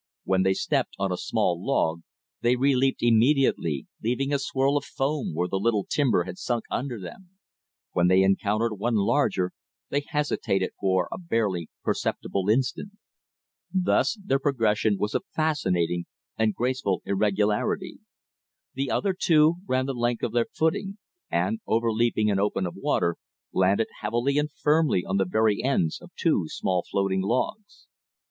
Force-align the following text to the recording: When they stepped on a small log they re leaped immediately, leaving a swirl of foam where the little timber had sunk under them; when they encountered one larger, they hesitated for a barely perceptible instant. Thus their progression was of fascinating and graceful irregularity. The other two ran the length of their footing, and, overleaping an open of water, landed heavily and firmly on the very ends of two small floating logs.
When 0.23 0.41
they 0.41 0.55
stepped 0.55 0.95
on 0.97 1.11
a 1.11 1.15
small 1.15 1.63
log 1.63 2.01
they 2.41 2.55
re 2.55 2.73
leaped 2.75 3.03
immediately, 3.03 3.85
leaving 4.01 4.33
a 4.33 4.39
swirl 4.39 4.75
of 4.75 4.83
foam 4.83 5.35
where 5.35 5.47
the 5.47 5.59
little 5.59 5.85
timber 5.87 6.23
had 6.23 6.39
sunk 6.39 6.63
under 6.71 6.99
them; 6.99 7.29
when 7.91 8.07
they 8.07 8.23
encountered 8.23 8.79
one 8.79 8.95
larger, 8.95 9.51
they 9.89 9.99
hesitated 10.07 10.71
for 10.79 11.07
a 11.11 11.19
barely 11.19 11.69
perceptible 11.83 12.49
instant. 12.49 12.97
Thus 13.71 14.15
their 14.25 14.39
progression 14.39 14.97
was 14.97 15.13
of 15.13 15.23
fascinating 15.35 16.07
and 16.35 16.55
graceful 16.55 17.03
irregularity. 17.05 17.99
The 18.73 18.89
other 18.89 19.13
two 19.13 19.57
ran 19.67 19.85
the 19.85 19.93
length 19.93 20.23
of 20.23 20.31
their 20.31 20.47
footing, 20.51 20.97
and, 21.29 21.59
overleaping 21.67 22.31
an 22.31 22.39
open 22.39 22.65
of 22.65 22.73
water, 22.75 23.17
landed 23.53 23.89
heavily 23.99 24.39
and 24.39 24.51
firmly 24.51 25.05
on 25.05 25.17
the 25.17 25.25
very 25.25 25.61
ends 25.63 26.01
of 26.01 26.09
two 26.15 26.45
small 26.47 26.83
floating 26.89 27.21
logs. 27.21 27.85